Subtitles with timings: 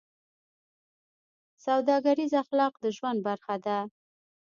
[1.65, 3.77] سوداګریز اخلاق د ژوند برخه ده.